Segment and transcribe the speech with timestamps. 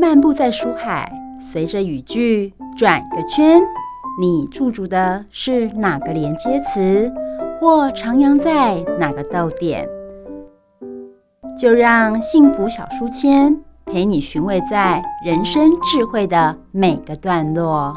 [0.00, 3.60] 漫步在书海，随着语句转个圈，
[4.18, 7.12] 你驻足的是哪个连接词，
[7.60, 9.86] 或徜徉在哪个逗点？
[11.54, 17.94] 就让幸福小书签陪你寻味在人生智慧的每个段落。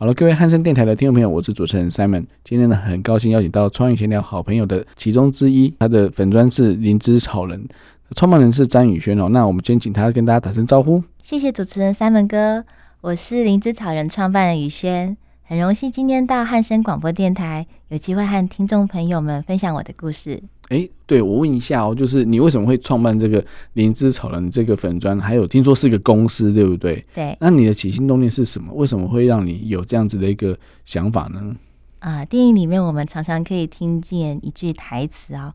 [0.00, 2.24] 好了，各位汉声电台的听众朋友，我是主持人 Simon。
[2.42, 7.68] 今天呢，很高兴邀请到创业闲聊好朋友的其中之一，他的粉专是灵芝草人，
[8.16, 9.28] 创办人是詹宇轩哦。
[9.28, 11.04] 那我们先请他跟大家打声招呼。
[11.22, 12.64] 谢谢主持人 Simon 哥，
[13.02, 20.42] 我是灵芝草人创办人宇轩，很荣幸今天到汉声广播电台，有机会和听众朋友们分享我的故事。
[20.70, 25.18] 哎，对，我问一下哦，就是你为什么会创办这个灵芝草人这个粉砖？
[25.18, 27.04] 还有听说是个公司，对不对？
[27.12, 27.36] 对。
[27.40, 28.72] 那你的起心动念是什么？
[28.74, 31.56] 为什么会让你有这样子的一个想法呢？
[31.98, 35.52] 啊，电影里面我们常常可以听见一句台词哦：“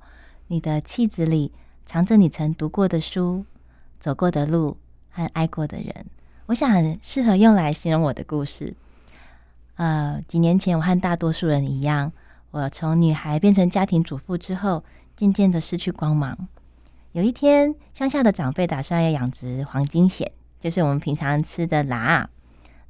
[0.48, 1.50] 你的气质里
[1.86, 3.46] 藏着你曾读过的书、
[3.98, 4.76] 走过的路
[5.12, 6.06] 和爱过的人。”
[6.48, 8.74] 我想很适合用来形容我的故事。
[9.78, 12.12] 呃，几年前我和大多数人一样，
[12.52, 14.84] 我从女孩变成家庭主妇之后。
[15.16, 16.48] 渐渐的失去光芒。
[17.14, 20.28] 有一天，乡下的长辈打算要养殖黄金蚬，
[20.60, 22.30] 就是我们平常吃的辣。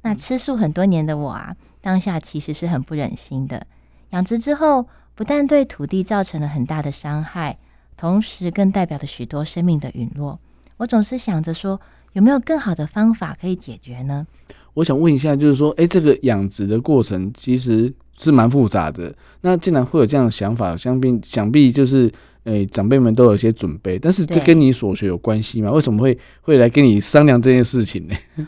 [0.02, 3.66] 那吃素很多年的我啊，当下其实是很不忍心的。
[4.10, 7.58] 养殖之后，不但对土地造成了很大的伤害，
[7.96, 10.40] 同时更代表着许多生命的陨落。
[10.78, 11.80] 我总是想着说，
[12.14, 14.26] 有没有更好的方法可以解决呢？
[14.74, 17.94] 我想问一下，就是说，哎，这个养殖的过程其实。
[18.18, 22.10] 是蛮复杂的，那既然会有这样的想法，想必想必就是，
[22.44, 23.98] 诶、欸，长辈们都有一些准备。
[23.98, 25.70] 但是这跟你所学有关系吗？
[25.70, 28.14] 为什么会会来跟你商量这件事情呢？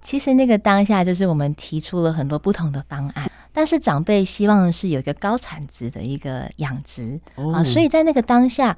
[0.00, 8.76] 其实那个当下就是我们提出了很多不同的方案，但是长辈希望的是有一个高产值的一个养殖、哦、啊，所以在那个当下，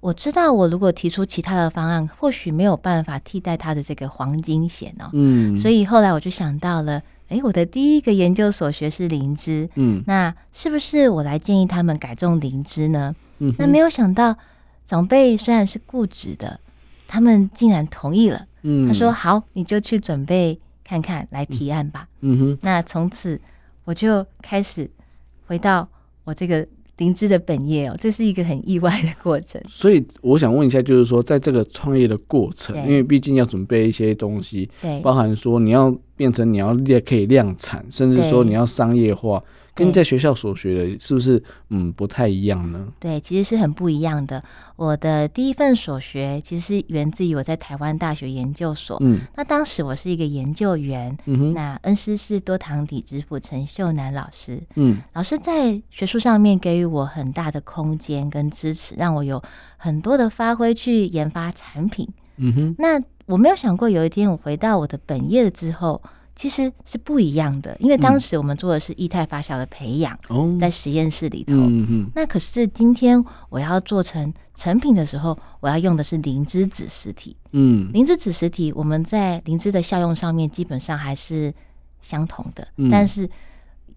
[0.00, 5.08] 我知道我如果提出其他的方案，或许没有办法替代他的这个黄金险哦。
[5.12, 7.02] 嗯，所以后来我就想到了。
[7.32, 13.14] 哎，我的第一个研究所学是灵芝，嗯，那是不是我来建议他们改种灵芝呢？
[13.38, 14.36] 嗯，那没有想到
[14.84, 16.60] 长辈虽然是固执的，
[17.08, 18.46] 他们竟然同意了。
[18.62, 22.06] 嗯，他说好，你就去准备看看，来提案吧。
[22.20, 23.40] 嗯哼，那从此
[23.84, 24.90] 我就开始
[25.46, 25.88] 回到
[26.24, 26.68] 我这个。
[26.98, 29.60] 灵芝的本业哦，这是一个很意外的过程。
[29.66, 35.90] 所以我想问一下，就是说，在这个创业的过程，因为毕竟要准备一些东西，对，包含说你要
[36.22, 39.42] 变成你要列可以量产，甚至说你要商业化。
[39.74, 42.86] 跟在学校所学的是不是嗯不太一样呢？
[43.00, 44.44] 对，其实是很不一样的。
[44.76, 48.98] 我的第一份所学其实是源自于我在台湾大学研究所。
[49.00, 51.16] 嗯，那当时我是一个研究员。
[51.24, 54.60] 嗯哼，那恩师是多糖体之父陈秀南老师。
[54.74, 59.42] 嗯，老师在学术上面给予我很大的空间跟支持，让我有
[59.78, 62.06] 很多的发挥去研发产品。
[62.36, 66.02] 嗯哼，那我没有想过有一天我回到我的本业了之后。
[66.34, 71.52] 其实是不一样的，因为当时我们做的是液态发酵的培养，嗯、在实验室里头。
[71.52, 77.36] 嗯嗯、那可是今天我要做成成品的时候，我要用的是灵芝子实体。
[77.50, 81.52] 嗯，灵芝子实体，我们在灵芝的效用上面基本上还是
[82.00, 83.28] 相同的，嗯、但是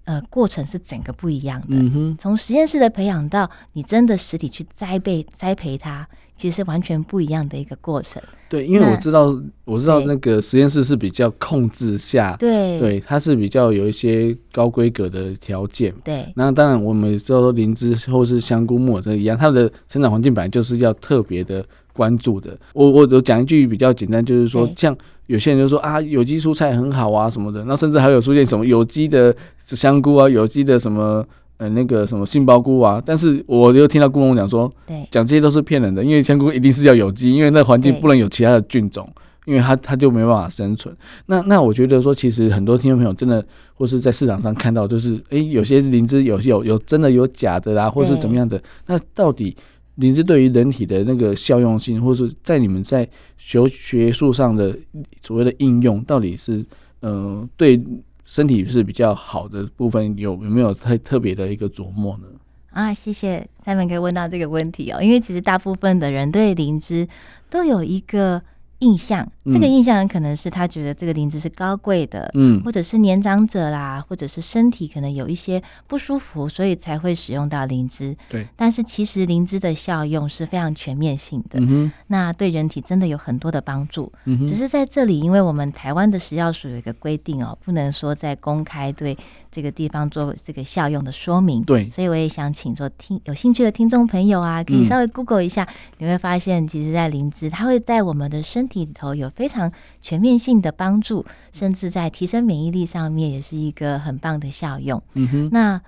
[0.05, 1.67] 呃，过程是整个不一样的。
[1.67, 6.07] 从、嗯、哼实验室的培养到你真的实体去栽培栽培它。
[6.37, 8.21] 其实是完全不一样的一个过程。
[8.49, 15.93] 对，因为我知道，我知道那个实验室是比较控制下，对，对，它是比较有一些高规格的条件。
[16.03, 22.59] 对，那当然我们知道说灵芝或是香菇、木耳这一样，它的生长环境本来就是要特别的关注的。
[22.73, 24.93] 我我我讲一句比较简单，就是说，像
[25.27, 31.25] 有些人就说啊，有机蔬菜很好啊什么的，那甚至还有出现什么有机的香菇啊，有机的什么。
[31.57, 39.07] 呃，那个什么杏鲍菇啊，但是我又听到顾问讲说，对，讲这些都是骗人的，因为香菇一定是要有机，因为那环境不能有其他的菌种，
[39.45, 40.93] 因为它它就没办法生存。
[41.27, 43.41] 那那我觉得说，其实很多听众朋友真的
[43.73, 48.61] 或是在市场上看到，就是诶、欸，有些灵芝有有有真的有假的啦，或是怎么样的。
[48.87, 49.55] 那到底
[49.95, 54.77] 灵芝对于人体的那个效用性，或是在你们在学学术上的
[55.21, 56.65] 所谓的应用，到底是
[57.01, 57.81] 嗯、对？
[58.27, 62.23] 身体是比较好的部分，有有没有太特别的一个琢磨呢？
[62.71, 67.07] 啊，谢谢 Simon 可以问到这个问题哦，因为其实大部分的人对灵芝
[67.51, 68.41] 都有一个
[68.79, 78.15] 印象，这个印象很可能是他觉得这个灵芝是高贵的，嗯，或者是年长者啦，或者是身体可能有一些不舒服，所以才会使用到灵芝。
[78.29, 84.11] 对，但是其实灵芝的效用是非常全面性的，嗯，那对人体真的有很多的帮助。
[84.25, 89.17] 嗯，只是在这里，因为我们台湾的食药署有一个规定哦，不能说在公开对
[89.49, 91.63] 这个地方做这个效用的说明。
[91.63, 99.71] 对，所以我也想请做听有兴趣的听众朋友啊，可以稍微 Google 一下，嗯、你会发现，其实，在灵芝它会在我们的身体里头有非常
[100.01, 105.01] 全面性的帮助，甚至在提升免疫力上面也是一个很棒的效用。
[105.13, 105.81] 嗯哼，那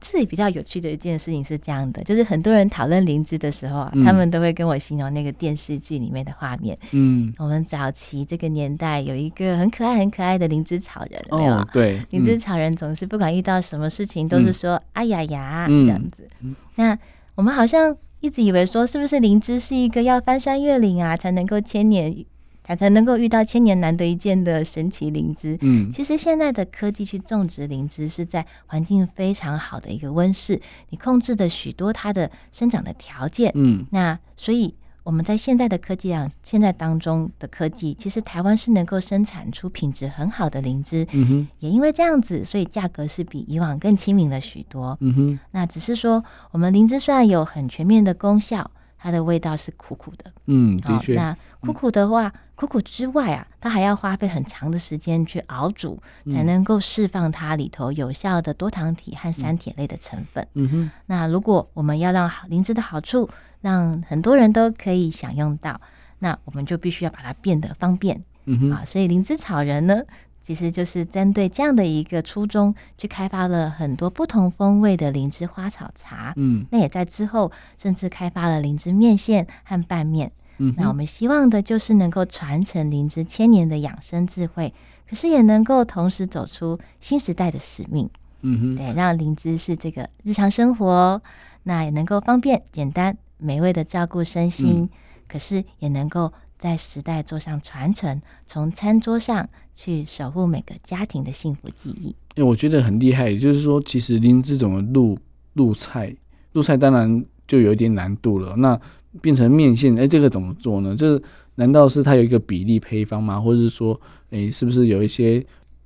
[0.00, 6.78] 这里比较有趣的一件事情是这样的，就是很多人讨论灵芝的时候啊，嗯、他们都会跟我形容那个电视剧里面的画面。
[6.92, 11.52] 嗯，我们早期这个年代有一个很可爱、很可爱的灵芝草人，没有？
[11.52, 16.26] 哦、对，灵芝草人总是不管遇到什么事情，都是说、嗯“哎呀呀”这样子。
[16.40, 16.98] 嗯、那
[17.40, 17.96] 我们好像。
[18.20, 22.14] 一直以为说是不是灵芝是一个要翻山越岭啊，才能够千年，
[22.62, 25.56] 才才能够遇到千年难得一见的神奇灵芝。
[25.62, 30.60] 嗯，其实现在的科技去种植灵芝是在环境非常好的一个温室，
[30.90, 33.50] 你控制的许多它的生长的条件。
[33.54, 34.74] 嗯，那所以。
[35.10, 41.04] 我们在现在的科技啊，现在当中的科技，其实台湾是能够生产出品质很好的灵芝。
[41.10, 44.96] 嗯哼，也因为这样子，所以价格是比以往更亲民了许多。
[45.00, 50.32] 嗯哼，那只是说，我们灵芝虽然有很全面的功效，它的味道是苦苦的。
[50.46, 51.16] 嗯，的确。
[51.16, 60.46] 那苦苦的话，苦苦之外啊，它还要花费很长的时间去熬煮，才能够释放它里头有效的多糖体和三铁类的成分。
[60.54, 63.28] 嗯哼，那如果我们要让灵芝的好处，
[63.60, 65.80] 让很多人都可以享用到，
[66.18, 68.70] 那我们就必须要把它变得方便，嗯哼。
[68.70, 70.02] 啊，所以灵芝草人呢，
[70.40, 84.72] 其实就是针对这样的一个初衷，去开发了很多不同风味的灵芝花草茶，嗯，那也在之后甚至开发了灵芝面线和拌面，嗯，那我们希望的就是能够传承灵芝千年的养生智慧，
[85.08, 88.08] 可是也能够同时走出新时代的使命，
[88.40, 91.20] 嗯哼，对，让灵芝是这个日常生活，
[91.64, 93.16] 那也能够方便简单。
[93.40, 94.88] 美味的照顾身心，嗯、
[95.28, 102.14] 可是也能够在时代做上传承，从餐桌上去守护每个家庭的幸福记忆。
[102.36, 105.18] 哎，我觉得很厉害，也就是说，其实您这种入
[105.54, 106.14] 入菜，
[106.52, 108.54] 入菜当然就有一点难度了。
[108.56, 108.80] 那
[109.20, 110.94] 变成面线，哎，这个怎么做呢？
[110.96, 111.20] 这
[111.56, 113.40] 难道是它有一个比例配方吗？
[113.40, 114.00] 或者是说，
[114.30, 115.44] 哎，是不是有一些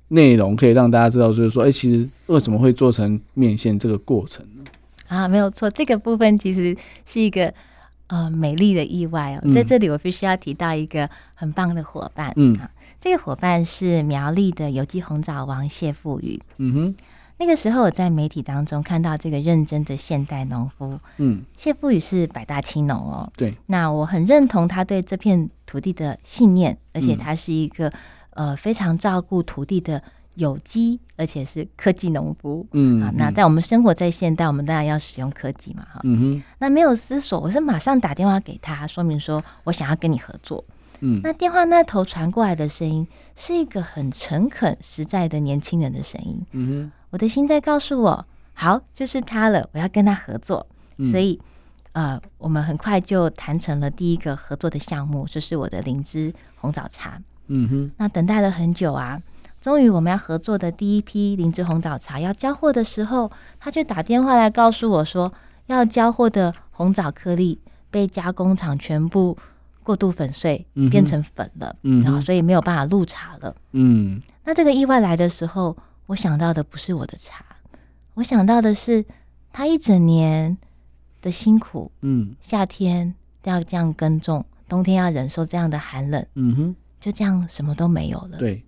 [0.09, 4.54] 内容可以让大家知道，就是说，哎，其实为什么会做成面线这个过程呢？
[5.07, 6.75] 啊，没有错，这个部分其实
[7.05, 7.53] 是一个
[8.07, 9.39] 呃美丽的意外哦。
[9.43, 12.69] 嗯、在这里，我必须要提到一个很棒的伙伴，嗯，啊，
[12.99, 16.41] 这个伙伴是苗栗的有机红枣王谢富宇。
[16.57, 16.95] 嗯哼，
[17.37, 23.31] 那个时候我在媒体当中看到这个认真的现代农夫，嗯，谢富宇是百大青农哦。
[23.37, 27.89] 对，那我很认同他对这片土地的信念，而且他是一个、
[28.31, 30.01] 嗯、呃非常照顾土地的。
[30.35, 40.63] 有机，而且是科技农夫，嗯，啊，那在我们生活在现代，我们当然要使用科技嘛，哈，嗯哼，那没有思索，我是马上打电话给他，说明说我想要跟你合作，
[40.99, 50.67] 嗯，那电话那头传过来的声音是一个很诚恳、实在的年轻人的声音，嗯哼，我的心在告诉我，好，就是他了，我要跟他合作，
[50.97, 51.39] 嗯、所以，
[51.93, 59.21] 呃，我们很快就谈成了第一个合作的项目，就是我的灵芝红枣茶，嗯哼，那等待了很久啊。
[59.65, 65.33] 终于，我们要合作的第一批灵芝红枣茶要交货的时候，他却打电话来告诉我说，
[65.65, 67.59] 要交货的红枣颗粒
[67.89, 69.35] 被加工厂全部
[69.81, 73.55] 过度粉碎，嗯、变成粉了，嗯、然后所以没有办法入茶了。
[73.71, 75.75] 嗯，那这个意外来的时候，
[76.05, 77.43] 我想到的不是我的茶，
[78.13, 79.03] 我想到的是
[79.51, 80.55] 他一整年
[81.23, 81.91] 的辛苦。
[82.01, 83.15] 嗯，夏天
[83.45, 86.23] 要这样耕种，冬天要忍受这样的寒冷。
[86.35, 88.37] 嗯哼，就这样什么都没有了。
[88.37, 88.63] 对。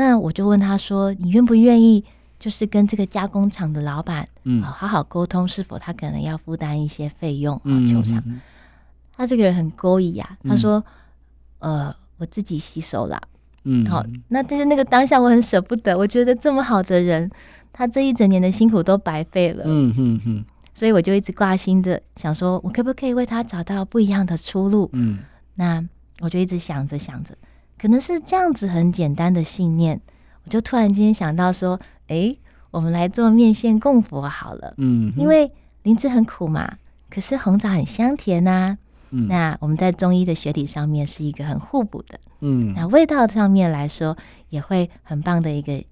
[0.00, 2.02] 那我就问他说：“你愿不愿意，
[2.38, 7.68] 就是跟这个加工厂的老板，嗯，好好沟通，是否他可能要负担一些费用啊？
[7.84, 8.16] 球场。
[8.24, 8.40] 嗯”
[9.14, 10.82] 他这个人很勾引呀，他说
[11.60, 13.20] ：“嗯、呃，我自己吸收了。”
[13.64, 17.30] 嗯，好，那但是那个当下我很舍不得，我觉得这么好的人，
[17.70, 19.64] 他这一整年的辛苦都白费了。
[19.66, 24.88] 嗯嗯嗯，所以我就一直挂心着，想说我可不可以为他找到不一样的出路？
[24.94, 25.18] 嗯，
[25.56, 25.86] 那
[26.20, 27.36] 我就一直想着想着。
[27.80, 29.98] 可能是这样子很简单的信念，
[30.44, 32.36] 我就突然间想到说，哎，
[32.70, 34.74] 我们来做面线供佛好了。
[34.76, 35.50] 嗯，因为
[35.84, 36.76] 灵芝很苦嘛，
[37.08, 38.78] 可是红枣很香甜呐、啊。
[39.12, 42.20] 嗯，那我们在中医的学理上面是一个很互补的。
[42.40, 44.14] 嗯，那味道上面来说
[44.50, 45.82] 也会很棒的一个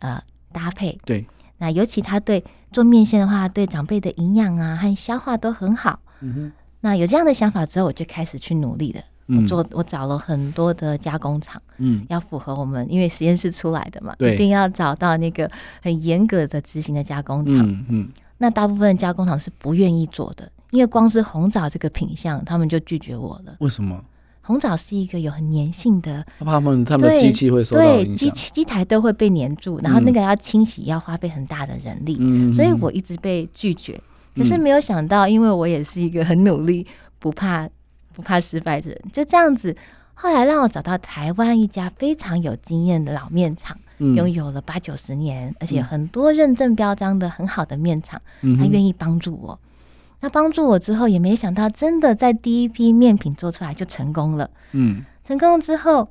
[0.00, 0.98] 呃搭配。
[1.06, 1.26] 对，
[1.56, 6.00] 那尤其它对做面线的话，对长辈的营养啊和消化都很好。
[6.20, 9.00] 嗯哼，那有这样的想法之后，我就开始去努力了。
[9.28, 15.50] 我做我找了很多的加工厂，嗯，要符合我们因为实验室出来的嘛，对，一定要找到那个
[15.82, 18.08] 很严格的执行的加工厂，嗯，嗯，
[18.38, 23.54] 那大部分加工厂是不愿意做的，因为光是红枣这个品相，他们就拒绝我了。
[23.58, 24.02] 为什么？
[24.40, 34.00] 红枣是一个有很粘性的，他们他们的机器会对，机机台都会被粘住，然后那个要清洗要花费很大的人力，嗯，所以我一直被拒绝。
[34.34, 34.56] 可是。
[34.56, 36.86] 没有想到，因为我也是一个很努力、
[37.18, 37.68] 不怕
[38.18, 39.76] 不怕失败的人，就这样子，
[40.12, 48.20] 后来让我找到台湾一家非常有经验的老面厂，拥有了八九十年，而且很多认证标章的很好的面厂，
[48.58, 49.56] 他愿意帮助我。
[50.18, 54.50] 那帮助我之后，也没想到真的在第一批面品做出来就成功了。
[54.72, 56.08] 嗯，成功之后，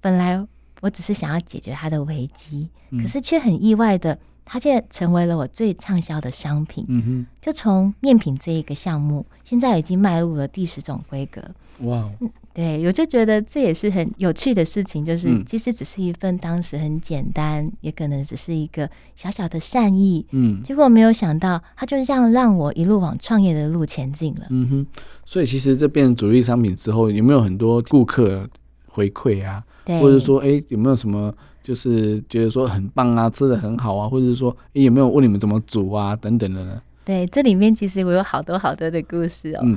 [0.00, 0.42] 本来
[0.80, 6.84] 我只是想要解决他的危机，可是却很意外的，它现在成为了我最畅销的商品。
[6.88, 11.42] 嗯哼，就从面品这一个项目，现在已经迈入了第十种规格。
[11.80, 12.08] 哇！
[12.52, 24.46] 对，我就觉得这也是很有趣的事情，就是其实只是一份当时很简单，也可能只是一个小小的善意，嗯，结果没有想到，它就这样让我一路往创业的路前进了。
[24.50, 24.86] 嗯哼，
[25.24, 28.48] 所以其实这变成主力商品之后，有没有很多顾客
[28.86, 29.64] 回馈啊？
[29.84, 31.34] 对，或者说，哎，有没有什么
[31.64, 36.82] 就是觉得说很棒啊，吃的很好啊，或者是说，哎，有没有问你们怎么煮啊，等等的呢？
[37.04, 39.60] 对，这里面其实我有好多好多的故事哦。
[39.64, 39.74] 嗯。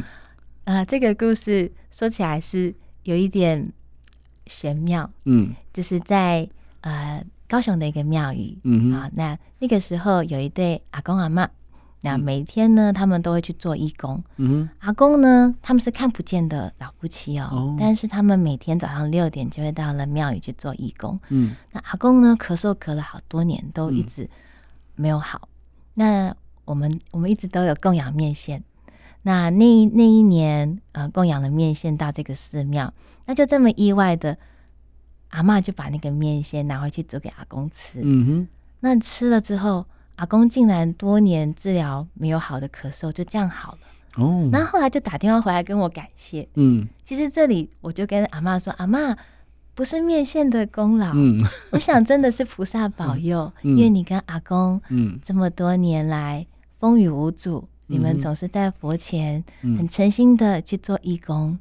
[0.66, 3.72] 啊、呃，这个故事说起来是有一点
[4.48, 6.48] 玄妙，嗯，就是在
[6.82, 11.48] 呃高雄的一个庙宇，嗯哼啊，那那个时候有一对阿公阿嬷，
[12.02, 24.30] 那每天呢，他们都会去做义工，嗯，阿公呢，他们是看不见的老夫妻哦，哦，但是他们每天早上六点就会到了庙宇去做义工，嗯，那阿公呢，咳嗽咳了好多年，都一直
[24.96, 25.56] 没有好，嗯、
[25.96, 26.36] 那
[26.66, 28.64] 我们我们一直都有供养面线。
[29.24, 32.94] 那那那一年，呃，供养了面线到这个寺庙，
[33.26, 34.38] 那就这么意外的，
[35.30, 38.00] 阿嬷就把那个面线拿回去煮给阿公吃。
[38.04, 38.48] 嗯哼，
[38.80, 39.86] 那吃了之后，
[40.18, 43.80] 阿公竟然多年治疗没有好的咳嗽就这样好了。
[44.18, 46.48] 哦，然后后来就打电话回来跟我感谢。
[46.56, 49.16] 嗯，其实这里我就跟阿嬷说，阿嬷
[49.74, 56.46] 不是面线的功劳，嗯， 我想真的是菩萨保佑，嗯，因为你跟阿公，嗯，这么多年来
[56.80, 57.68] 风雨无阻。
[57.90, 61.60] 你们总是在佛前很诚心的去做义工，嗯、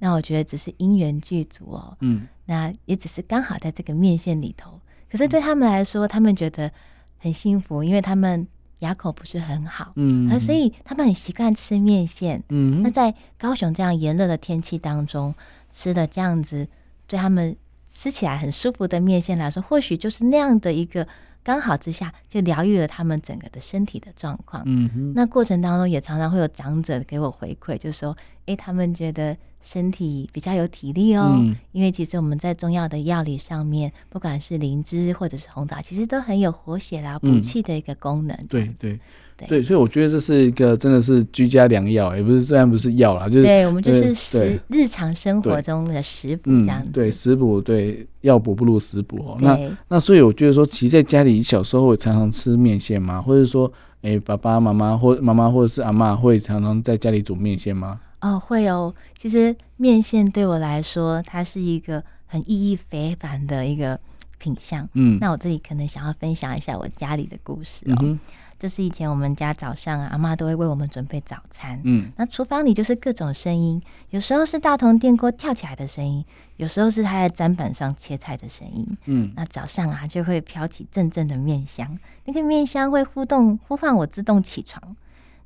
[0.00, 1.96] 那我觉得只是因缘具足哦。
[2.00, 4.80] 嗯，那也只是刚好在这个面线里头。
[5.08, 6.72] 可是对他们来说，他们觉得
[7.20, 8.48] 很幸福，因为他们
[8.80, 12.42] 牙口不是很好，嗯，而所以他们很习惯吃面线。
[12.48, 15.32] 嗯，那在高雄这样炎热的天气当中，
[15.70, 16.66] 吃的这样子
[17.06, 17.54] 对他们
[17.86, 21.06] 吃起来很舒服的面线来说，或许就是那样的一个。
[21.42, 24.62] 刚好之下，就疗愈了他们整个的身体的状况。
[24.66, 28.16] 嗯哼，那过程当中也常常会有长者给我回馈，就是说，
[28.46, 31.36] 哎，他们觉得身体比较有体力哦。
[31.38, 38.36] 嗯，因为其实我们在中药的药理上面，不管是灵芝或者是红枣，其实都很有活血啦、补气的一个功能。
[38.48, 39.00] 对对。
[39.46, 46.88] 对，所以我觉得这是一个真的是居家良药，也不是虽然不是药啦，就是对我们就是食日常生活中的食补这样子。
[46.90, 49.36] 嗯、对，食补对药补不如食补哦。
[49.40, 53.20] 那那所以我觉得说，其实在家里小时候会常常吃面线吗？
[53.22, 53.70] 或者说，
[54.02, 58.00] 哎，爸爸妈妈或妈妈或者是阿妈会常常在家里煮面线吗？
[58.20, 58.94] 哦，会哦。
[59.16, 63.98] 其实面线对我来说，它是一个很意义非凡的一个
[64.38, 64.86] 品相。
[64.94, 67.96] 嗯，那我这里可能想要分享一下我家里的故事哦。
[68.02, 68.18] 嗯
[68.60, 71.80] 就是以前我们家早上啊，阿妈都会为我们准备早餐。
[71.82, 76.22] 嗯，那厨房里就是各种声音，有时候是大同电锅跳起来的声音，
[76.58, 78.86] 有时候是他在砧板上切菜的声音。
[79.06, 84.94] 嗯，那早上啊就会飘起阵阵的面香，那个面香会互动呼唤我自动起床。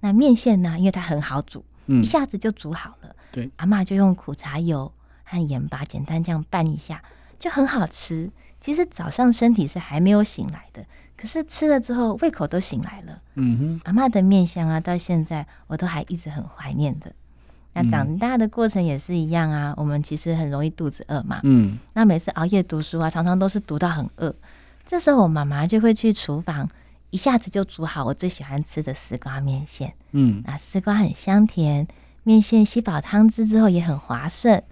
[0.00, 3.14] 那面线呢，因为它很好煮，嗯，一下子就煮好了。
[3.30, 4.90] 对，阿妈就用苦茶油
[5.22, 7.00] 和盐巴简单这样拌一下，
[7.38, 8.28] 就很好吃。
[8.64, 10.82] 其实早上身体是还没有醒来的。
[11.18, 13.20] 可是吃了之后，胃口都醒来了。
[13.34, 17.12] 嗯哼，阿妈的面香啊，到现在我都还一直很怀念的。
[17.74, 21.40] 那长大的过程也是一样啊，我们其实很容易肚子饿嘛。
[21.42, 24.34] 嗯，那每次熬夜读书啊，常常都是读到很饿。
[24.86, 26.66] 这时候我妈妈就会去厨房，
[27.10, 29.92] 一下子就煮好我最喜欢吃的丝瓜面线。
[30.12, 31.86] 嗯，那丝瓜很香甜，
[32.22, 34.62] 面线吸饱汤汁之后也很滑顺。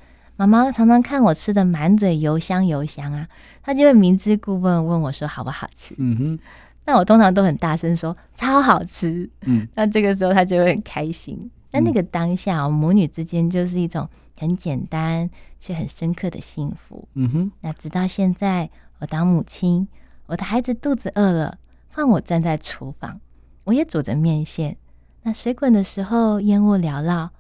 [0.47, 3.29] 妈妈常常看我吃的满嘴油香油香啊，
[3.63, 5.95] 她就会明知故问问我说好不好吃。
[5.99, 6.39] 嗯哼，
[6.85, 9.31] 那我通常都很大声说超好吃。
[9.43, 11.51] 嗯，那这个时候她就会很开心。
[11.71, 15.31] 那那个当下，母女之间就是一种很简单
[15.61, 17.07] 却很深刻的幸福。
[17.15, 18.69] 嗯哼，那直到现在，
[18.99, 19.87] 我当母亲，
[20.27, 21.59] 我的孩子肚子饿了，
[21.89, 23.21] 放我站在厨房，
[23.65, 24.77] 我也煮着面线。
[25.23, 27.31] 那水滚的时候，烟雾缭绕，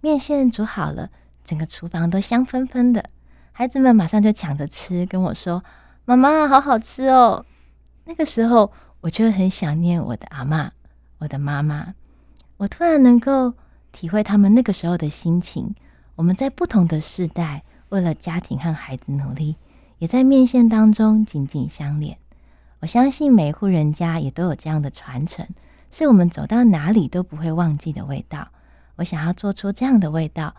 [0.00, 1.10] 面线煮好了。
[1.48, 3.02] 整个厨房都香喷喷的，
[3.52, 5.64] 孩子们马上就抢着吃，跟我说
[6.04, 7.46] ：“妈妈，好好吃哦。”
[8.04, 10.68] 那个时候，我就很想念我的阿嬷，
[11.20, 11.94] 我的妈妈。
[12.58, 13.54] 我突然能够
[13.92, 15.74] 体会他们那个时候的心情。
[16.16, 19.56] 我们在不同的世代，为了家庭和孩子努力，
[19.96, 22.18] 也在面线当中紧紧相连。
[22.80, 25.48] 我相信每户人家也都有这样的传承，
[25.90, 28.48] 是我们走到哪里都不会忘记的味道。
[28.96, 30.54] 我想要做出这样的味道。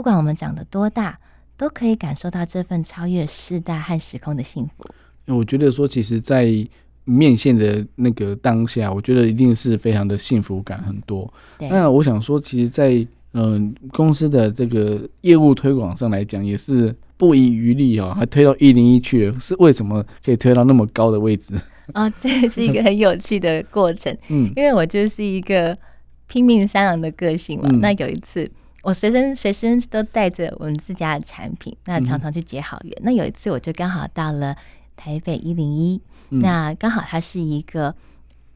[0.00, 1.18] 不管我们长得多大，
[1.58, 4.86] 都可以感受到这份超越世代和时空的幸福。
[5.26, 6.48] 我觉得说，其实，在
[7.04, 11.30] 面线的那个当下，我觉得一定是非常的幸福感很多。
[11.58, 19.38] 那我想说，其实在，在嗯公司的这个业务推广上来讲，也是不遗余力哦，还推到一零一去了。
[19.38, 21.52] 是为什么可以推到那么高的位置？
[21.92, 24.16] 啊、 哦，这是一个很有趣的过程。
[24.30, 25.76] 嗯，因为我就是一个
[26.26, 27.68] 拼命三郎的个性嘛。
[27.70, 28.50] 嗯、那有一次。
[28.82, 32.92] 我随身随身都带着我们自家的产品，那常常去结好缘。
[32.98, 34.56] 嗯、那有一次，我就刚好到了
[34.96, 37.94] 台北一零一，那刚好它是一个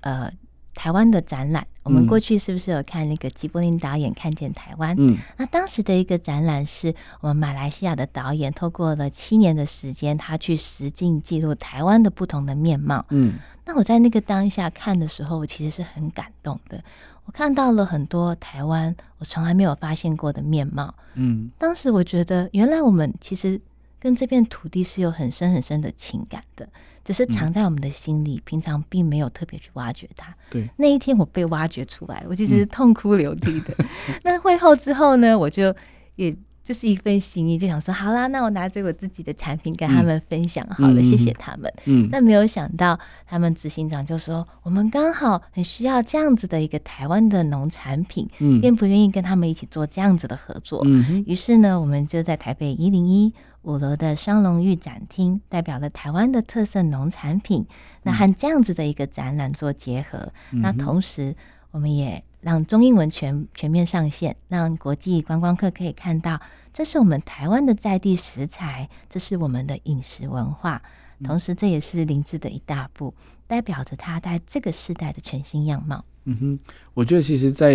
[0.00, 0.30] 呃
[0.74, 1.66] 台湾的展览。
[1.82, 4.96] 我们过去是不是有看那个吉柏林导演看见台湾？
[4.98, 13.04] 嗯，那当时的一个展览是我们马来西亚的导演，透过了七年的时间，他去实境记录台湾的不同的面貌。
[13.10, 13.34] 嗯，
[13.66, 16.82] 那我在那个当下看的时候，我其实是很感动的。
[17.24, 20.94] 我看到了很多台湾我从来没有发现过的面貌。
[21.14, 23.60] 嗯，当时我觉得，原来我们其实
[23.98, 26.68] 跟这片土地是有很深很深的情感的，
[27.04, 30.34] 只是藏在我们的心里，嗯、平常并没有特别去挖掘它。
[30.50, 33.74] 对，那一天我被挖掘出来，我其实是痛哭流涕的。
[34.08, 35.74] 嗯、那会后之后呢，我就
[36.16, 36.36] 也。
[36.64, 41.70] 就是一份心意，就想说好啦，那我拿着我自己的产品跟他们分享好了，嗯、谢谢他们。
[41.84, 50.80] 嗯，那没有想到，他们执行长就说，我们刚好很需要这样子的一个台湾的农产品，嗯，愿不愿意跟他们一起做这样子的合作？
[50.86, 57.66] 嗯，于是呢，我们就在台北一零一五楼的双龙玉展厅，代表了台湾的特色农产品，
[58.04, 61.36] 那和这样子的一个展览做结合，嗯、那同时
[61.72, 62.24] 我们也。
[62.44, 66.38] 让中英文全全面上线，让国际观光客可以看到，
[66.74, 70.82] 这是我们台湾的在地食材，这是我们的饮食文化。
[71.24, 73.14] 同时，这也是林志的一大步，
[73.46, 76.04] 代表着它在这个时代的全新样貌。
[76.24, 76.58] 嗯哼，
[76.92, 77.72] 我觉得其实，在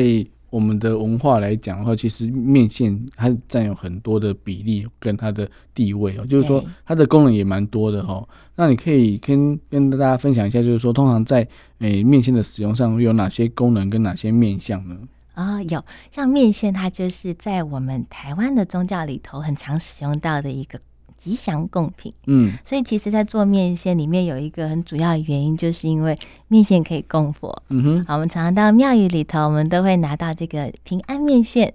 [0.50, 8.28] 我们的文化来讲的话，其实面线它占有很多的比例跟它的地位哦，就是说它的功能也蛮多的哦。
[8.56, 11.48] 那你可以跟跟大家分享一下，就是说通常在
[11.80, 14.98] 诶面线的使用上有哪些功能跟哪些面向呢？
[15.34, 20.80] 啊、哦，有像面线，它就是在我们台湾的宗教里头很常使用到的一个。
[21.20, 31.74] 吉祥贡品，嗯，所以其实，在做面线里面有一个很主要的原因，就是因为面线可以供佛，嗯哼，好，我们常常到庙宇里头，我们都会拿到这个平安面线。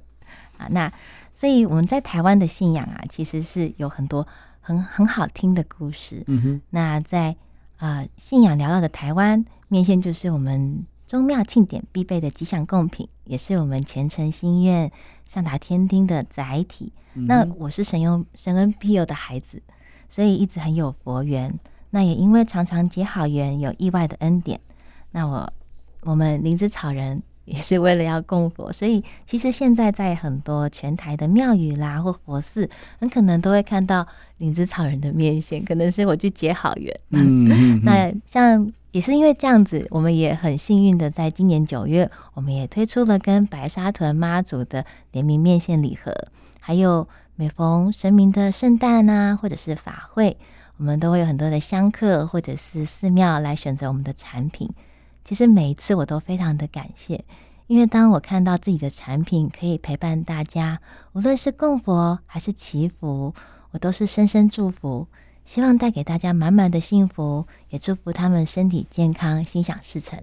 [0.57, 0.67] 啊。
[0.71, 0.91] 那
[1.35, 4.27] 所以我们在台湾的信仰啊，其实是有很多
[4.61, 6.61] 很很好听的故事，嗯哼。
[6.71, 7.37] 那在
[7.77, 14.91] 啊、呃、信仰缭绕的台湾，面线就是我们宗庙庆典必备的吉祥贡品，也是我们虔诚心愿
[15.29, 16.93] 上达天听的载体。
[17.13, 19.63] 那我是神佑神恩庇佑的孩子，
[20.09, 21.57] 所以一直很有佛缘。
[21.91, 24.59] 那也因为常常结好缘，有意外的恩典。
[25.13, 25.53] 那我
[26.01, 34.05] 我们灵芝草人也是为了要供佛，所以其实现在在很多全台的庙宇啦或佛寺，很可能都会看到
[34.39, 37.01] 灵芝草人的面线，可能是我去结好缘。
[37.85, 46.15] 那像也是因为这样子，我们也很幸运的在今年九月，我们也推出了跟白沙屯妈祖的联名面线礼盒。
[46.61, 50.37] 还有每逢神明的圣诞啊，或者是法会，
[50.77, 54.71] 我们都会有很多的香客或者是寺庙来选择我们的产品。
[55.25, 57.25] 其实每一次我都非常的感谢，
[57.67, 60.81] 因为当我看到自己的产品可以陪伴大家，
[61.15, 63.35] 无论是供佛还是祈福，
[63.73, 65.09] 我都是深深祝福，
[65.45, 70.19] 希望带给大家满满的幸福，也祝福他们身体健康，心想事成。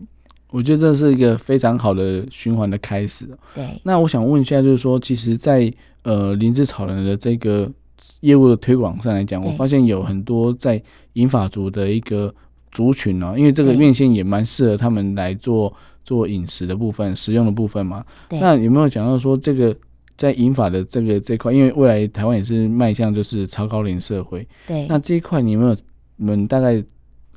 [0.50, 3.26] 我觉得这是一个非常好的循环的开始。
[3.56, 7.72] 对，那我想问一下，就是说，其实在，在呃灵芝草人的这个
[8.20, 10.82] 业务的推广上来讲，我发现有很多在
[11.14, 12.34] 银发族的一个
[12.72, 18.04] 族群哦，因为这个面线也蛮适合他们来做做饮食的部分、食用的部分嘛。
[18.28, 18.38] 对。
[18.40, 19.74] 那有没有讲到说，这个
[20.22, 24.48] 在银法的这个这块，因为未来台湾也是迈向就是超高龄社会。
[24.68, 24.86] 对。
[24.88, 25.76] 那这一块你有没有
[26.18, 26.84] 你们大概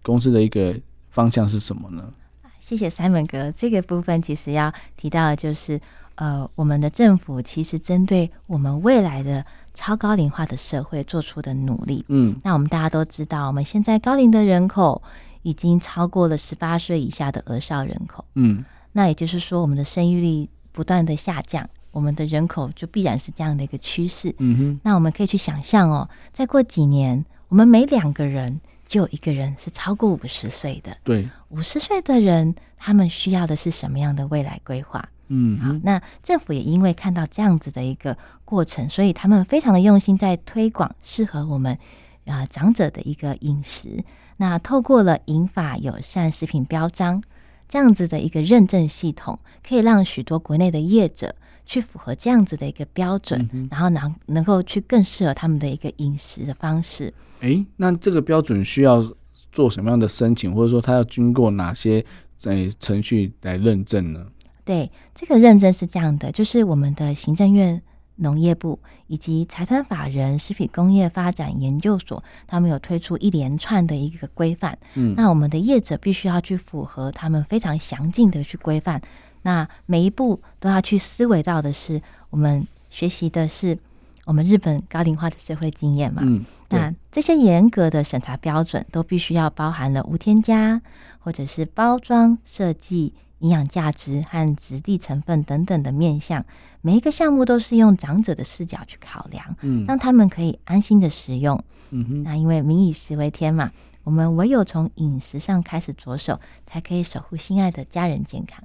[0.02, 2.12] 公司的一个方向是什么呢？
[2.60, 5.80] 谢谢 Simon 哥，这个部分其实要提到的就是，
[6.16, 9.42] 呃，我们的政府其实针对我们未来的
[9.72, 12.04] 超高龄化的社会做出的努力。
[12.08, 15.02] 嗯，那我们大家都知道，我们现在高龄的人口
[15.40, 18.22] 已经超过了十八岁以下的儿少人口。
[18.34, 24.34] 嗯，那也就是说，我们的生育率不断的下降，我们的人口就必然是这样的一个趋势。
[24.38, 30.96] 嗯哼，那我们可以去想象哦，再过几年，我们每两个人就有一个人是超过五十岁的。
[31.04, 35.08] 对，五十岁的人，他们需要的是什么样的未来规划？
[35.28, 41.72] 嗯，好，那政府也因为看到这样子的一个过程，所以他们非常的用心在推广适合我们
[42.26, 44.04] 啊、呃、长者的一个饮食。
[44.36, 47.22] 那透过了银发友善食品标章。
[47.66, 57.12] 这样子的一个认证系统，可以让许多国内的业者去符合这样子的一个标准，嗯、然后能能够去更适合他们的一个饮食的方式。
[57.40, 59.04] 诶，那这个标准需要
[59.52, 62.04] 做什么样的申请，或者说它要经过哪些
[62.44, 64.26] 呃程序来认证呢？
[64.64, 67.82] 对，这个认证是这样的，就是我们的行政院。
[68.18, 74.78] 农业部以及财团法人食品工业发展研究所，他们有推出一连串的一个规范。
[74.94, 79.02] 嗯，那我们的业者必须要去符合他们非常详尽的去规范。
[79.44, 83.78] 那每一步都要去思维到的是，我们学习的是
[84.24, 86.20] 我们日本高龄化的社会经验嘛。
[86.24, 90.82] 嗯，那这些严格的审查标准都必须要包含了无添加，
[91.20, 93.14] 或者是包装设计。
[93.40, 96.46] 营养价值和质地成分等等的面向，
[96.80, 101.62] 每一个项目都是用长者的视角去考量，嗯，让他们可以安心的食用。
[101.90, 103.70] 嗯哼，那因为民以食为天嘛，
[104.02, 108.64] 我们唯有从饮食上开始着手，才可以守护心爱的家人健康。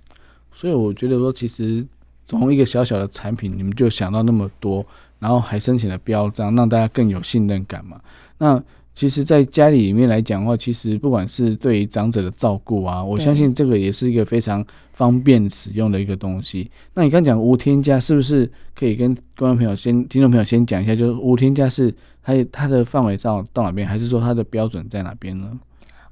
[0.52, 1.86] 所以我觉得说，其实
[2.26, 4.86] 从一个小小的产品，你们就想到那么多，
[5.20, 8.00] 然后还申请了标章，让大家更有信任感嘛。
[8.38, 8.62] 那
[8.96, 16.70] 其实，在家里里面来讲的话，其实不管是对于长者的照顾啊，我相信这个也是一个非常方便使用的一个东西。
[16.96, 25.58] 那你刚讲无添加，是不是可以跟观众朋友先、听众朋友先讲一下，就是无添加是它它的范围到到哪边，还是说它的标准在哪边呢？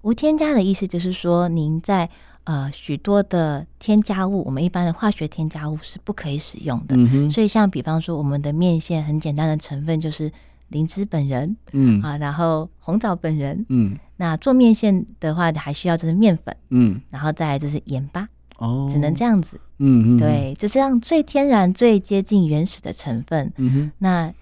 [0.03, 2.09] 无添加的意思就是说，您在
[2.47, 6.95] 呃许多的添加物，我们一般的化学添加物是不可以使用的。
[6.97, 7.31] 嗯哼。
[7.31, 10.31] 所以，像比方说，我们的面线很简单的成分就是。
[10.69, 24.33] 灵芝本人，嗯啊，然后红枣本人，嗯，那做面线的话，还需要就是面粉，嗯，然后再来就是盐巴，哦，只能这样子，嗯嗯，对，就是让最天然、最接近原始的成分，嗯哼，那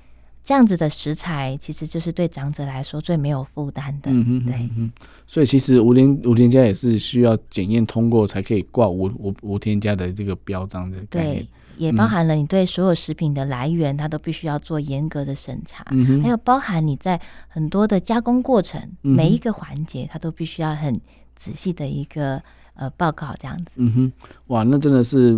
[0.45, 4.91] 这样子的食材，其实就是对长者来说最没有负担的，嗯哼，对，嗯，
[5.25, 11.35] 所以其实无添无添加也是需要检验通过才可以挂无无无添加的这个标章的概念。
[11.37, 15.83] 对也包含了你对所有食品的来源，它都必须要做严格的审查，
[16.23, 21.01] 还有包含你在很多的加工过程，嗯、每一个环节，它都必须要很
[21.35, 22.41] 仔细的一个
[22.75, 23.71] 呃报告这样子。
[23.75, 24.11] 嗯哼，
[24.47, 25.37] 哇，那真的是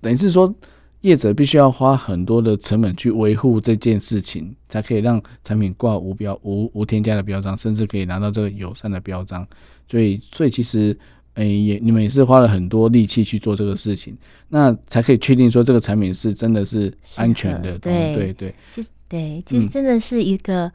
[0.00, 0.52] 等于是说，
[1.00, 9.46] 业者必须要花很多的成本去维护这件事情，才可以让产品挂无标无无添加的标章，甚至可以拿到这个友善的标章。
[9.88, 10.98] 所以，所以其实。
[11.34, 17.78] 哎，也你们也是花了很多力气去做这个事情，那才可以确定说这个产品是真的是安全的。
[17.78, 20.70] 对对对，其实对，其实真的是一个，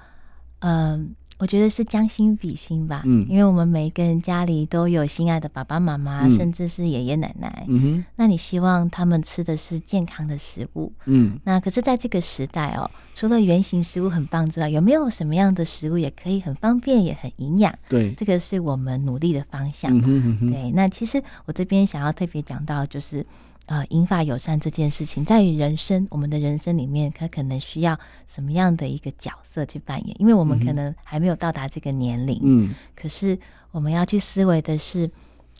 [0.59, 1.13] 嗯。
[1.37, 17.73] 我觉得是将心比心吧，嗯，因为我们每一个人家里都有心爱的爸爸妈妈，嗯、甚至是爷爷奶奶，嗯哼，那你希望他们吃的是健康的食物，嗯，那可是在这个时代哦，除了原型食物很棒之外，有没有什么样的食物也可以很方便也很营养？
[17.89, 19.91] 对，这个是我们努力的方向。
[19.97, 23.25] 嗯哼嗯哼，对，那其实我这边想要特别讲到就是。
[23.67, 30.15] 呃，银发友善这件事情，在于人生，我们的人生里面，他可能需要什么样的一个角色去扮演？
[30.19, 33.37] 因为我们可能还没有到达这个年龄，嗯，可是
[33.71, 35.09] 我们要去思维的是，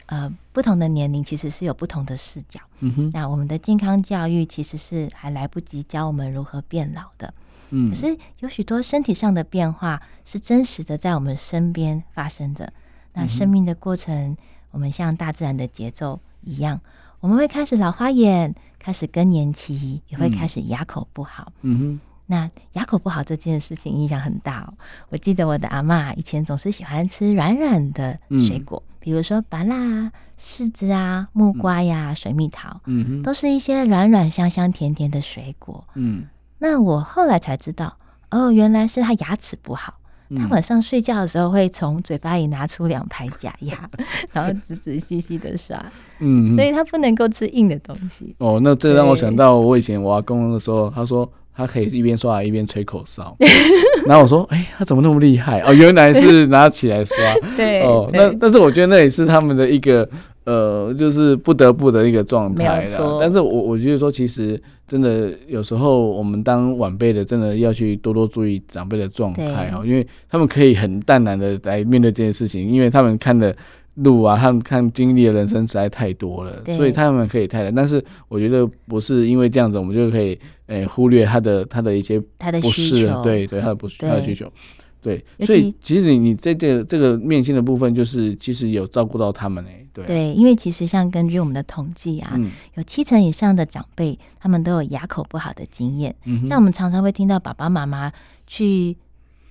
[0.06, 2.60] 呃，不同的年龄其实是有不同的视角。
[2.82, 7.34] 嗯哼，那我们的健康教育其实是还来不及教我们如何变老的，
[7.72, 12.72] 嗯，可是有许多身体上的变化是真实的在我们身边发生的。
[13.14, 14.38] 那生命的过程，
[14.70, 16.80] 我们像大自然的节奏一样。
[17.26, 21.52] 我们会开始老花眼，开始更年期，也会开始牙口不好。
[21.64, 24.74] 嗯哼，那牙口不好这件事情影响很大哦。
[25.10, 35.84] 我记得我的阿嬷以前总是喜欢吃软软的水果，嗯、比如说芭乐、柿子啊、木瓜呀、水蜜桃，嗯哼，都是一些软软、香香甜甜的水果。
[35.96, 36.28] 嗯，
[36.60, 37.98] 那我后来才知道，
[38.30, 39.96] 哦，原来是她牙齿不好。
[40.38, 43.78] 他晚上睡觉的时候会从嘴巴里拿出两排假牙，
[44.34, 45.78] 然后仔仔细细的刷，
[46.20, 48.36] 嗯，所以他不能够吃硬的东西。
[48.40, 53.36] 哦，那这让我想到我以前我阿公的时候，他说他可以一边刷牙一边吹口哨，
[54.08, 55.60] 然后我说，哎、欸，他怎么那么厉害？
[55.62, 57.16] 哦，原来是拿起来刷。
[57.56, 60.10] 对，哦，那但是我觉得那也是他们的一个。
[60.46, 63.18] 呃，就是不得不的一个状态了。
[63.20, 73.56] 但是我我觉得说，其实真的有时候我们当晚辈的，真的要去多多注意长辈的状态哦，因为他们可以很淡然的来面对这件事情，因为他们看的
[73.96, 77.72] 路啊，他们看经历的人生实在太多了，所以他们可以太太。
[77.72, 82.20] 但是我觉得不是因为这样子，我们就可以诶、欸、忽略他的他的一些
[82.62, 84.46] 不适，对对，他的不适，他的需求。
[85.02, 89.85] 对，所以其实你你在这个这个面心的部分，就是其实有照顾到他们诶、欸。
[89.96, 96.14] 对，对，因为其实像根据我们的统计啊，嗯、有七成以上的长辈，他们都有牙口不好的经验。
[96.26, 98.12] 嗯，像我们常常会听到爸爸妈妈
[98.46, 98.98] 去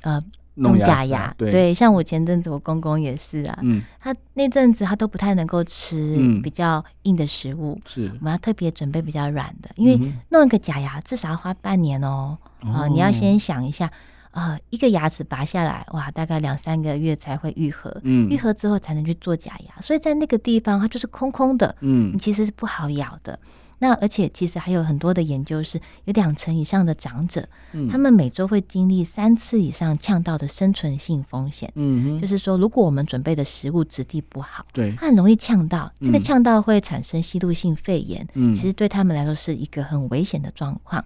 [0.02, 0.22] 呃
[0.56, 13.86] 弄假牙，对，对，像我前阵子我公公也是啊，嗯，他那阵子他都不太能够吃比较硬的食物，是、嗯，我们要特别准备比较软的，因为弄一个假牙至少要花半年哦，啊、你要先想一下。
[13.86, 13.92] 啊、
[14.34, 23.38] 呃，一个牙齿拔下来，哇，大概两三个月才会愈合，嗯，愈合之后才能去做假牙，所以在那个地方它就是空空的，嗯，你其实是不好咬的。
[23.78, 41.04] 那而且其实还有很多的研究是，有两成以上的长者，嗯，他们每周会经历三次以上呛到的生存性风险，嗯，就是说，如果我们准备的食物质地不好，对，它很容易呛到，这个呛到会产生吸入性肺炎，嗯，其实对他们来说是一个很危险的状况。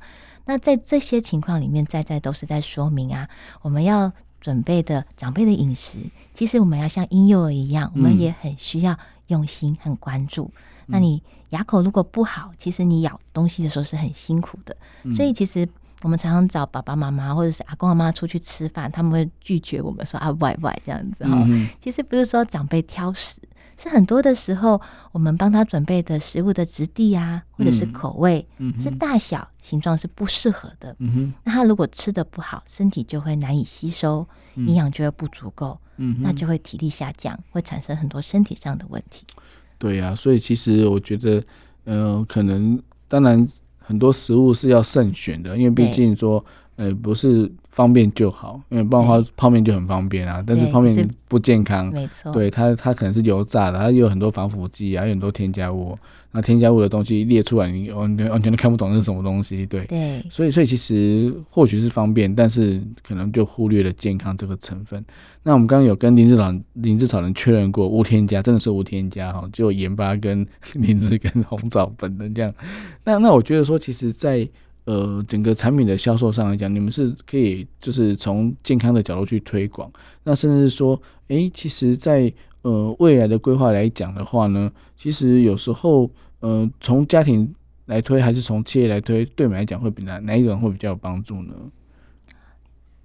[0.49, 3.29] 那在这些情况里面，在在都是在说明啊，
[3.61, 5.99] 我们要准备的长辈的饮食，
[6.33, 10.51] 其实我们要像婴幼儿一样，我们也很需要用心、很关注。
[10.55, 14.75] 嗯、那你牙口如果不好，其实你咬东西的时候是很辛苦的。
[15.03, 15.69] 嗯、所以其实
[16.01, 21.45] 我们常常找爸爸妈妈或者是阿公阿妈出去吃饭，他们会拒绝我们说啊，喂喂这样子哈。
[21.47, 23.39] 嗯、其实不是说长辈挑食。
[23.79, 24.79] 是很多的时候，
[25.13, 30.95] 我们帮他准备的食物的质地啊，或者是口味，嗯嗯、是大小、形状是不适合的。
[30.99, 39.25] 嗯、那他如果吃的不好，身体就会难以吸收，嗯、营养就会不足够，嗯、那就会体力下降，会产生很多身体上的问题。
[39.79, 41.43] 对呀、啊，所以其实我觉得，
[41.85, 46.45] 呃，可能当然很多食物是要慎选的，因为毕竟说。
[46.79, 50.43] 呃，不是方便就好，因为不然的话泡面就很方便啊。
[50.45, 52.33] 但是泡面不健康，没错。
[52.33, 55.97] 对它，它可能是油炸的，它有很多防腐剂啊，有很多添加物。
[56.33, 59.65] 那添加物的东西列出来，你完全完全都看不懂是什么东西。
[59.65, 60.21] 对对。
[60.29, 65.03] 所以，所以其实或许是方便，但是可能就忽略了健康这个成分。
[65.45, 72.53] 那我们刚刚有跟林志草灵芝草人确认过，无添加，真的是无添加哈，就盐巴跟 灵芝跟红枣本的这样。
[73.05, 74.47] 那那我觉得说，其实，在
[74.89, 79.93] 呃，整个产品的销售上来讲，你们是可以就是从健康的角度去推广，
[80.25, 91.53] 那甚至说，诶、欸，其实在，在呃未来的规划来讲的话呢，其实有时候，呃，从家庭来推还是从企业来推，对你们来讲会比哪哪一个人会比较有帮助呢？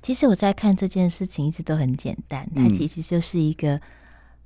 [0.01, 3.81] 其实我在看这件事情一直都很简单，它其实就是一个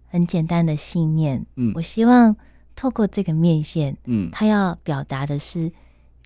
[0.08, 1.46] 很简单的信念。
[1.56, 2.36] 嗯，我希望
[2.76, 5.72] 透过这个面线，嗯，它要表达的是。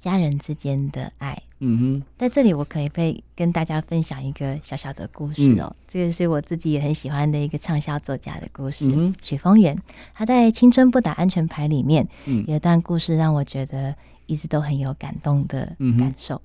[0.02, 5.68] 家人之间的爱，嗯哼，在这里我可以被跟大家分享一个小小的故事哦。
[5.70, 9.80] 嗯、这个是我自己也很喜欢的一个畅销作家的故事，嗯、许峰源。
[10.16, 16.36] 他在《青春不打安全牌》里面，嗯、有一段故事让我觉得一直都很有感动的感受。
[16.36, 16.42] 嗯、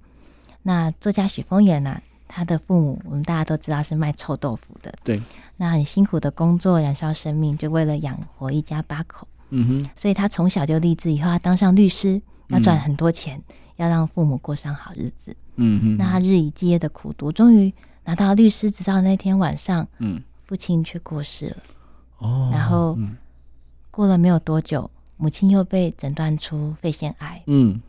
[0.62, 5.18] 那作家许峰源呢、啊，他的父母我们大家都知道是卖臭豆腐的，对，
[5.56, 9.26] 那很辛苦的工作，燃烧生命，就为了养活一家八口。
[9.48, 12.20] 嗯哼，所以他从小就立志，以后要当上律师。
[12.48, 15.36] 要赚很多钱，嗯、要让父母过上好日子。
[15.98, 17.72] 那他日以继夜的苦读，终于
[18.04, 19.00] 拿到律师执照。
[19.00, 21.56] 那天晚上，嗯，父亲却过世了。
[22.18, 22.98] 哦，然后
[23.90, 27.42] 过了没有多久，母亲又被诊断出肺腺癌。
[27.46, 27.80] 嗯，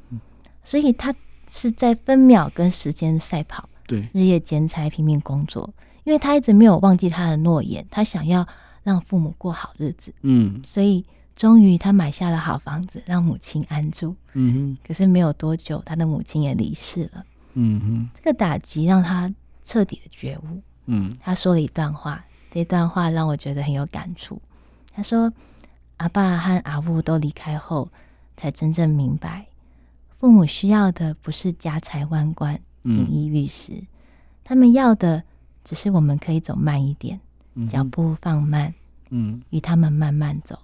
[0.64, 1.14] 所以他
[1.50, 5.70] 是在分秒跟时间赛跑，对，日夜兼差，拼命工作，
[6.06, 8.48] 因为他一直没有忘记他的诺言，他想要
[8.84, 10.14] 让父母过好日子。
[10.22, 11.06] 嗯，所以。
[11.38, 14.16] 终于，他买下了好房子，让母亲安住。
[14.34, 14.78] 嗯哼。
[14.86, 17.24] 可是没有多久，他的母亲也离世了。
[17.54, 18.10] 嗯哼。
[18.16, 19.32] 这个打击让他
[19.64, 20.62] 彻底的觉悟。
[20.88, 21.16] 嗯。
[21.22, 24.42] 他说了一段话，这段话让我觉得很有感触。
[24.92, 25.32] 他说
[25.98, 27.88] ：“阿爸和阿父都离开后，
[28.36, 29.46] 才真正明白，
[30.20, 33.88] 父母需要的不是家财万贯、锦衣玉食，嗯、
[34.44, 35.22] 他们要的
[35.64, 37.20] 只是我们可以走慢一点，
[37.70, 38.74] 脚、步放慢，
[39.12, 40.58] 嗯，与他们慢慢走。”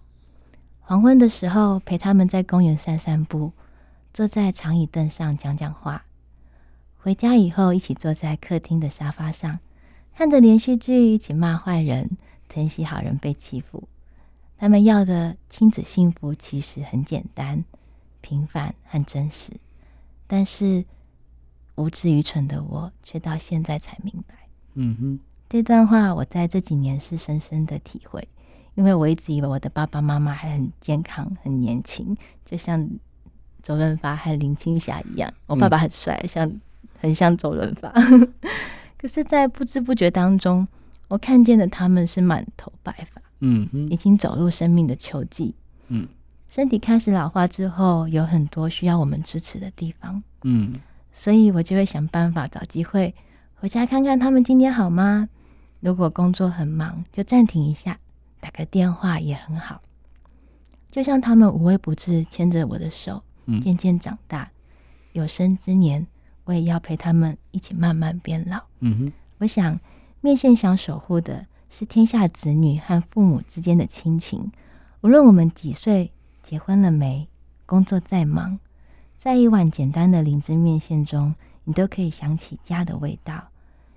[0.85, 3.53] 黄昏的时候，陪他们在公园散散步，
[4.13, 6.03] 坐在长椅凳上讲讲话。
[6.97, 9.59] 回家以后，一起坐在客厅的沙发上，
[10.13, 12.17] 看着连续剧，一起骂坏人，
[12.49, 13.87] 疼惜好人被欺负。
[14.57, 17.63] 他们要的亲子幸福其实很简单、
[18.19, 19.51] 平凡和真实，
[20.27, 20.83] 但是
[21.75, 24.35] 无知愚蠢的我，却到现在才明白。
[24.73, 25.19] 嗯哼，
[25.49, 28.27] 这段话我在这几年是深深的体会。
[28.75, 32.89] 因为我一直以为我的爸爸妈妈还很健康、很年轻，就像
[33.61, 35.31] 周润发和林青霞一样。
[35.47, 36.51] 我爸爸很帅，嗯、像
[36.99, 37.93] 很像周润发。
[38.97, 40.67] 可是，在不知不觉当中，
[41.07, 45.53] 我看见的他们是满头白发，嗯，已经走入生命的秋季，
[45.89, 46.07] 嗯，
[46.47, 50.75] 身体开始老化之后，有很多需要我们支持的地方，嗯，
[51.11, 53.13] 所以我就会想办法找机会
[53.55, 55.27] 回家看看他们今天好吗？
[55.81, 57.99] 如果工作很忙，就暂停一下，
[58.43, 59.81] 打个电话也很好。
[60.91, 63.23] 就像他们无微不至牵着我的手，
[63.63, 64.51] 渐渐长大，
[65.13, 66.05] 有生之年，
[66.43, 68.59] 我也要陪他们一起慢慢变老。
[68.81, 69.79] 嗯哼，我想
[70.19, 74.51] 面线想守护的是天下子女和父母之间的亲情。
[74.99, 77.29] 无论我们几岁，结婚了没，
[77.65, 78.59] 工作再忙，
[79.15, 83.45] 在一碗简单的灵芝面线中，你都可以想起家的味道。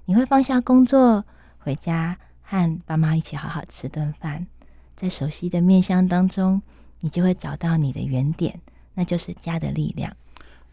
[0.05, 1.25] 你会放下工作，
[1.59, 2.17] 回家
[2.49, 4.47] 和爸妈一起好好吃顿饭，
[4.95, 6.63] 在熟悉的面相当中，
[7.01, 8.59] 你就会找到你的原点，
[8.95, 10.11] 那就是家的力量。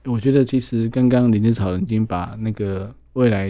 [0.06, 3.48] 我觉得其实刚刚林芝草人已经把那个未来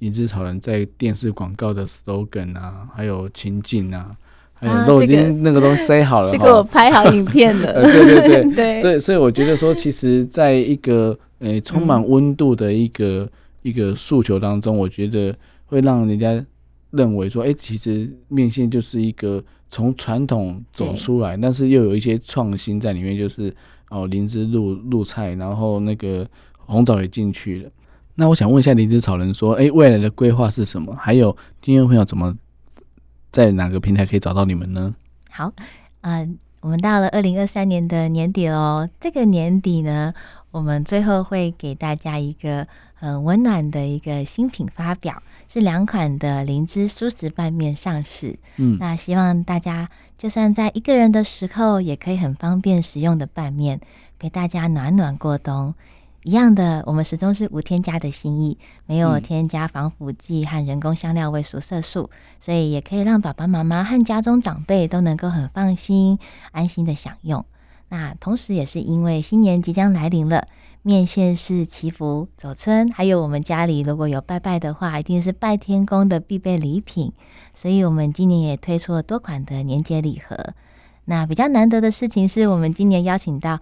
[0.00, 4.14] 灵芝草人在电视广告的 slogan 啊，还有情境啊，
[4.52, 6.30] 还有都已经那个都塞好了。
[6.30, 7.72] 这个我拍好影片了。
[7.82, 8.82] 对对对 对。
[8.82, 13.26] 所以所以我觉得说，其实在一个呃充满温度的一个
[13.62, 16.44] 一个诉求当中，我觉得会让人家
[16.90, 23.54] 认为说，哎，其实面线就是一个从传统走出来，但是又有一些创新在里面，就是。
[23.88, 27.70] 哦，灵芝入入菜，然后那个红枣也进去了。
[28.16, 30.92] 那我想问一下灵芝草人说，哎，未来的规划是什么？
[30.96, 32.36] 还有听众朋友怎么
[33.30, 34.92] 在哪个平台可以找到你们呢？
[35.30, 35.52] 好，
[36.00, 36.28] 嗯、呃，
[36.62, 38.88] 我们到了二零二三年的年底喽。
[38.98, 40.12] 这个年底呢，
[40.56, 48.38] 我们最后会给大家一个很温暖的一个新品发表，是两款的灵芝素食拌面上市。
[48.56, 53.82] 嗯，那希望大家就算在一个人的时候，也可以很方便食用的拌面，
[54.18, 55.74] 陪大家暖暖过冬。
[56.22, 62.08] 一样的，我们始终是无添加的心意，没有添加防腐剂和人工香料味素色素，
[62.40, 66.18] 所以也可以让爸爸妈妈和家中长辈都能够很放心、
[66.52, 67.44] 安心的享用。
[67.88, 70.48] 那同时，也是因为新年即将来临了，
[70.82, 77.12] 面线是祈福走春，还有我们家里如果有拜拜的话，一定是拜天公的必备礼品。
[77.54, 80.54] 所以，我们今年也推出了多款的年节礼盒。
[81.04, 83.60] 那比较难得的事情是，我们今年邀请到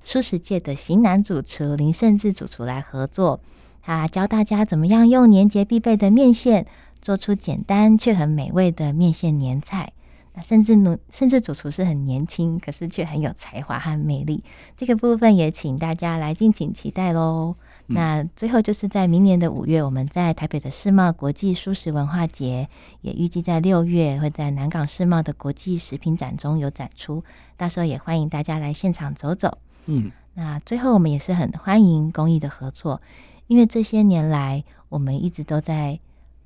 [0.00, 3.40] 素食界的型男主厨林胜志主厨来合作，
[3.82, 6.66] 他教大家怎么样用年节必备的面线，
[7.02, 9.92] 做出简单却很美味的面线年菜。
[10.34, 14.42] 那甚至呢，甚至主厨是很年轻，可是却很有才华和魅力。
[14.76, 17.54] 这个部分也请大家来敬请期待喽。
[17.86, 22.68] 嗯、那最后就是在明年的五月，我们在台北的世贸国际素食文化节，
[23.02, 27.22] 也预计在六月会在南港世贸的国际食品展中有展出，
[27.56, 29.58] 到时候也欢迎大家来现场走走。
[29.86, 33.00] 嗯，那最后我们也是很欢迎公益的合作，
[33.46, 36.00] 因为这些年来我们一直都在。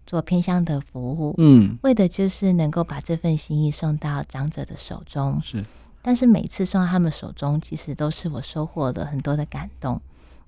[0.08, 5.38] 做偏乡的服务，嗯，为的就是能够把这份心意送到长者的手中。
[5.44, 5.62] 是，
[6.00, 10.00] 但是每次送到他们手中，其实都是我收获了很多的感动。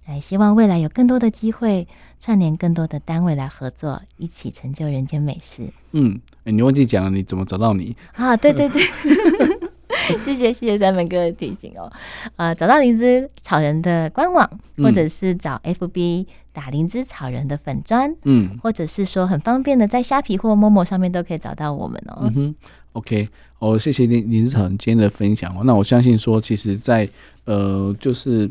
[0.06, 1.86] 哎，希望未来有更多的机会
[2.18, 5.70] 串联更多的单位来合作，一起成就人间美食。
[5.92, 7.94] 嗯，哎，你忘记讲了，你怎么找到你？
[8.14, 8.82] 啊，对对对。
[10.24, 11.90] 谢谢谢谢三本哥的提醒哦，
[12.36, 22.18] 呃，找到灵芝草人的官网，或者是找 FB 打灵芝草人的粉砖，嗯，或者是说很方便的在虾皮或 Momo 上面都可以找到我们哦。
[22.22, 22.54] 嗯哼
[22.92, 25.62] ，OK，哦，谢谢灵灵芝草人今天的分享哦。
[25.64, 27.12] 那我相信说，其实在，在
[27.44, 28.50] 呃，就是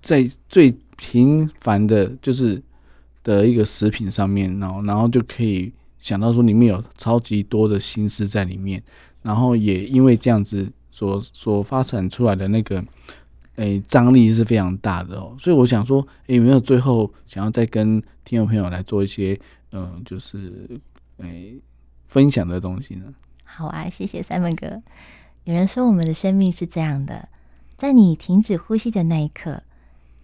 [0.00, 2.62] 在最平凡的，就是
[3.24, 8.82] 的一个食品上面，然后然后就可以想到说里面有超级多的心思在里面，
[9.22, 10.70] 然后也因为这样子。
[11.00, 12.76] 所所发展出来的那个，
[13.56, 19.40] 诶、欸，张力是非常大的哦，所以我想说，诶、欸，有没有最后想要再跟听众朋友来做一些，
[19.72, 20.78] 嗯、就是
[21.16, 21.60] 诶、欸，
[22.06, 23.14] 分享的东西呢？
[23.44, 24.82] 好啊，谢谢三文哥。
[25.44, 27.30] 有人说，我们的生命是这样的，
[27.78, 29.62] 在你停止呼吸的那一刻，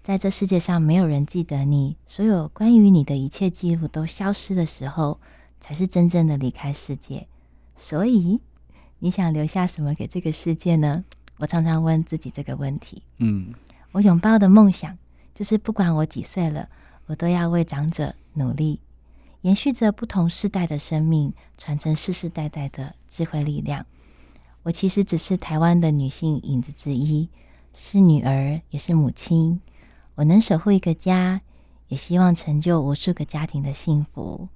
[0.03, 5.21] 在这世界上没有人记得你，所有关于你的一切记录都消失的时候，
[5.59, 7.29] 才是真正的离开世界。
[7.79, 8.41] 所以。
[8.99, 11.05] 你想留下什么给这个世界呢？
[11.39, 13.03] 我常常问自己这个问题。
[13.19, 13.53] 嗯，
[13.93, 14.97] 我拥抱的梦想
[15.35, 16.69] 就是，不管我几岁了，
[17.07, 18.81] 我都要为长者努力，
[19.43, 23.85] 延续着不同世代的生命，传承世世代代的智慧力量。
[24.63, 27.29] 我其实只是台湾的女性影子之一，
[27.75, 29.61] 是女儿，也是母亲。
[30.15, 31.43] 我能守护一个家，
[31.89, 34.49] 也希望成就无数个家庭的幸福。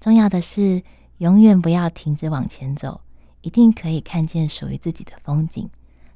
[0.00, 0.82] 重要的是，
[1.18, 3.00] 永远不要停止往前走。
[3.42, 5.68] 一定可以看见属于自己的风景。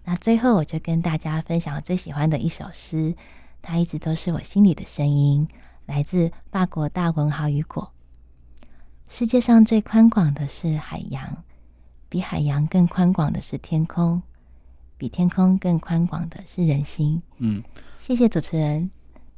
[0.04, 3.14] 那最后，我就跟大家分享我最喜欢的一首诗，
[3.62, 5.48] 它一直都是我心里的声音，
[5.86, 7.90] 来自法国大文豪雨果。
[9.08, 11.42] 世界上最宽广的是海洋，
[12.08, 14.22] 比海洋更宽广的是天空，
[14.98, 17.22] 比天空更宽广的是人心。
[17.38, 17.62] 嗯，
[17.98, 18.90] 谢谢主持人，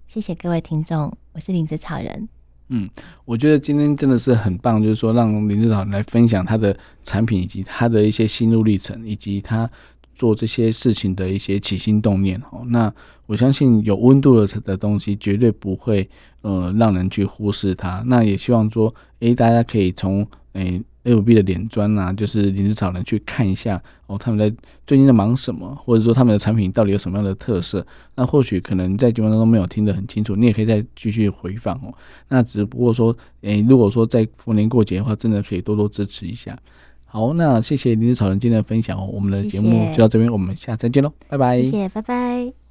[0.09, 2.29] 谢谢各位听众，我是林子草人。
[2.69, 2.89] 嗯，
[3.25, 9.71] 我觉得今天真的是很棒，就是说让林志豪来分享他的产品以及他的一些心路历程，以及他
[10.15, 12.41] 做这些事情的一些起心动念。
[12.51, 12.93] 哦，那
[13.27, 16.09] 我相信有温度的的东西绝对不会
[16.43, 18.03] 呃让人去忽视它。
[18.07, 20.83] 那也希望说，诶，大家可以从诶。
[21.07, 24.55] FB 的脸砖啊，就是林芝草人去看一下哦，他们在
[24.87, 27.87] 最近在忙什么，或者说他们的产品到底有什么样的特色？
[28.17, 31.95] 那或许可能在节目当中没有听得很清楚，你也可以再继续回放哦。
[32.29, 36.59] 那只不过说，诶、欸，如果说在逢年过节的话，真的可以多多支持一下。
[37.05, 41.63] 好，那谢谢林芝草人今天的分享哦，我们的节目就到这边，我们下次再见喽，拜拜。
[41.63, 42.66] 谢谢，拜拜。